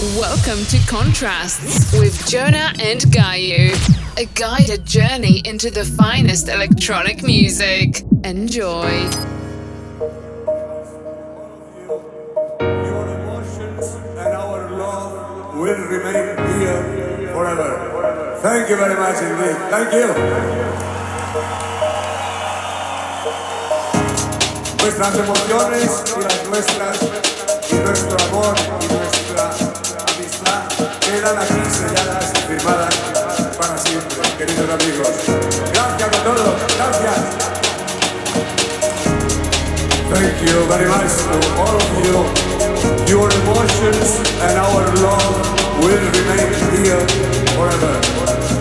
[0.00, 3.74] Welcome to Contrasts with Jona and Gaio,
[4.16, 8.04] a guided journey into the finest electronic music.
[8.22, 8.88] Enjoy.
[12.60, 18.38] Your emotions and our love will remain here forever.
[18.40, 19.56] Thank you very much indeed.
[19.68, 20.14] Thank you.
[24.80, 26.98] Nuestras emociones y las nuestras
[27.68, 29.17] y nuestro amor y nuestra
[34.38, 35.08] queridos amigos.
[35.72, 36.54] Gracias a todos.
[36.76, 37.18] Gracias.
[40.10, 42.24] Thank you very much to all of you.
[43.08, 45.34] Your emotions and our love
[45.80, 47.04] will remain here
[47.56, 48.00] forever.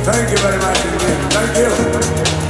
[0.04, 1.20] Thank you very much indeed.
[1.32, 2.47] Thank you.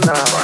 [0.00, 0.41] now.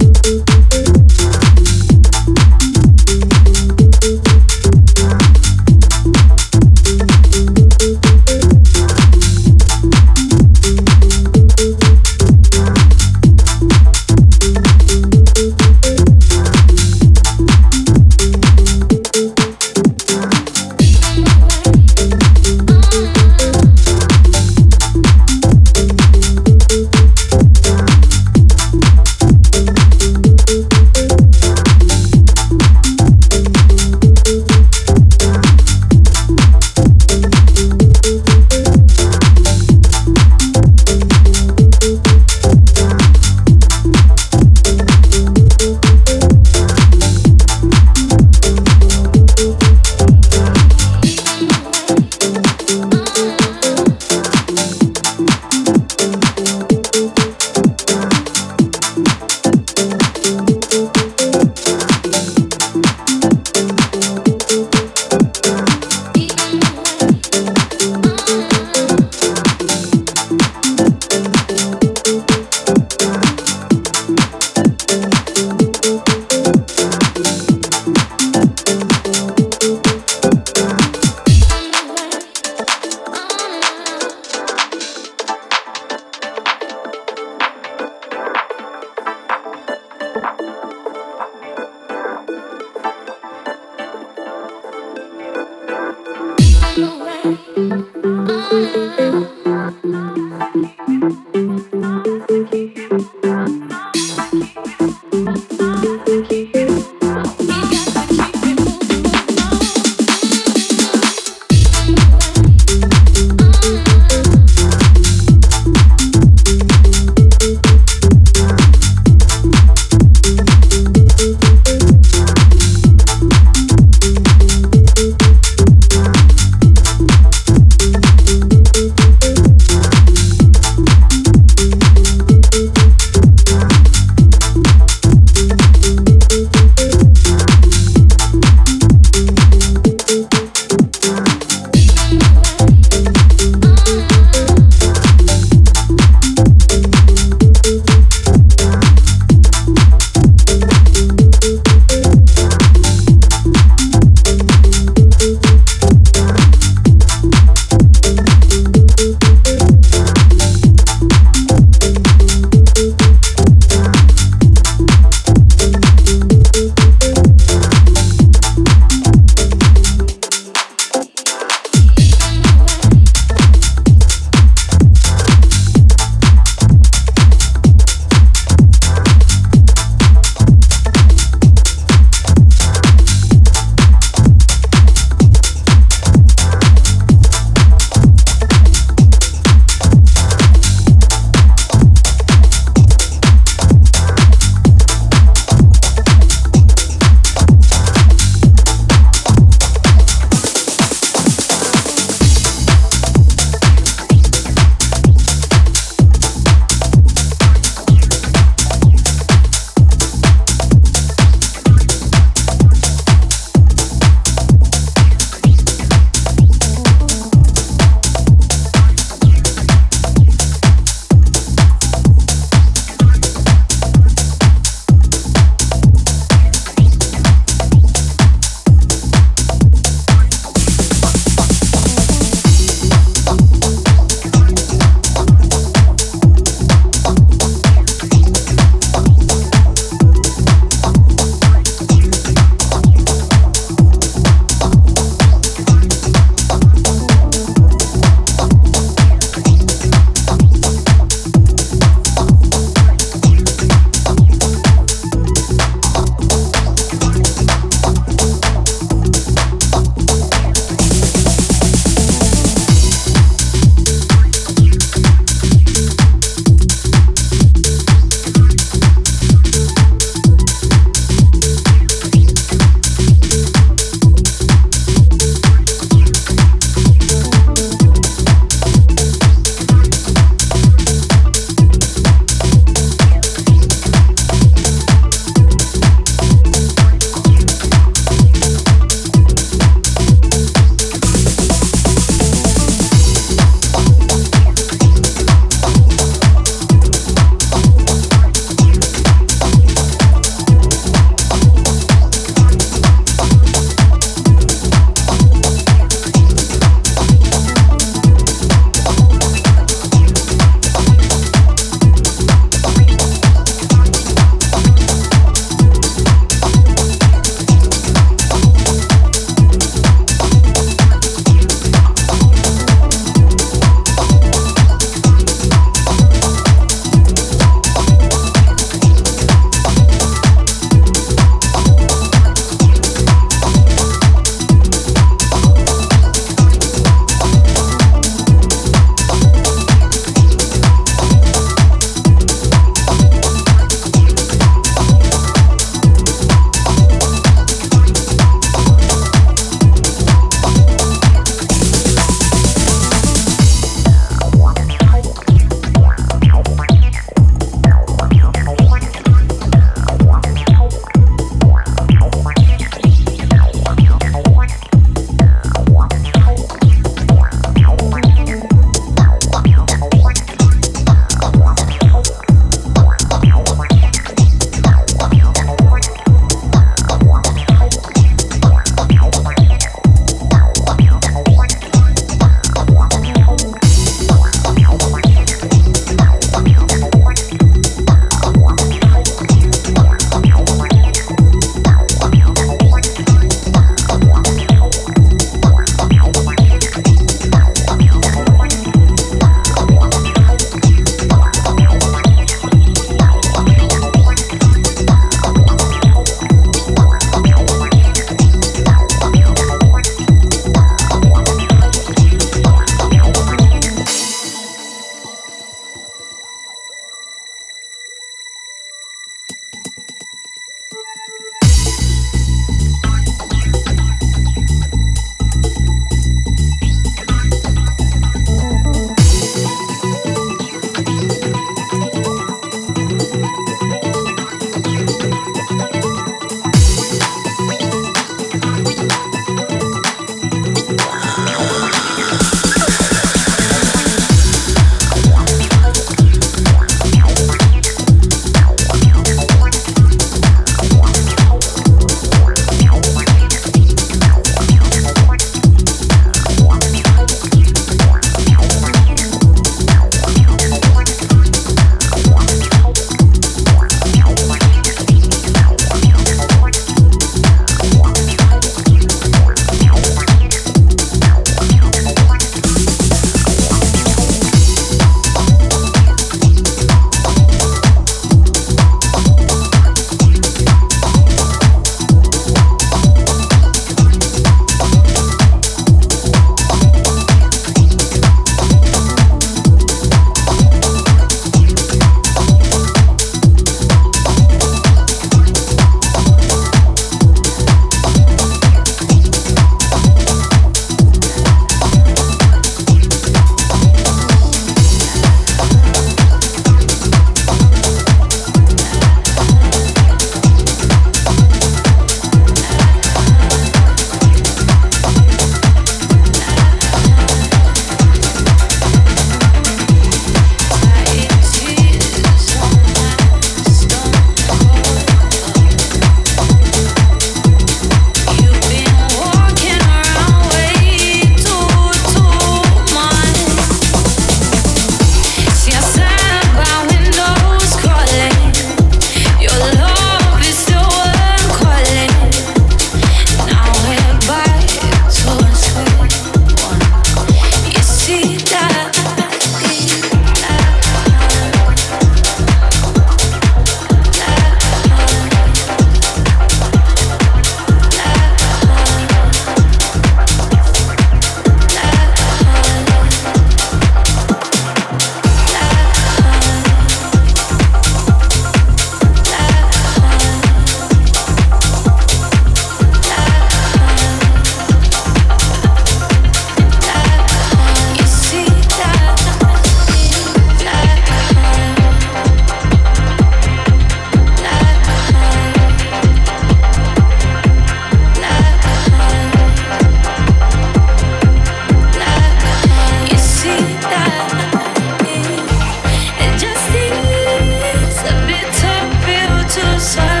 [599.61, 600.00] sorry.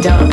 [0.00, 0.29] done.